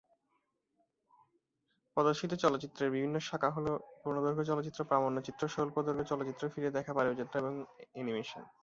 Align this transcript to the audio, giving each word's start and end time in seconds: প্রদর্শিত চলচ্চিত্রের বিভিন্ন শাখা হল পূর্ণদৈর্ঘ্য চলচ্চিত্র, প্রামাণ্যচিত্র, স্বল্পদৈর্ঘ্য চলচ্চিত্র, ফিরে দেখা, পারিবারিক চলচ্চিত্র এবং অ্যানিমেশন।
প্রদর্শিত 1.97 2.31
চলচ্চিত্রের 2.33 2.89
বিভিন্ন 2.91 3.15
শাখা 3.19 3.49
হল 3.49 3.67
পূর্ণদৈর্ঘ্য 4.01 4.45
চলচ্চিত্র, 4.45 4.79
প্রামাণ্যচিত্র, 4.83 5.43
স্বল্পদৈর্ঘ্য 5.47 6.05
চলচ্চিত্র, 6.11 6.43
ফিরে 6.53 6.69
দেখা, 6.71 6.91
পারিবারিক 6.93 7.19
চলচ্চিত্র 7.19 7.41
এবং 7.41 7.53
অ্যানিমেশন। 7.93 8.43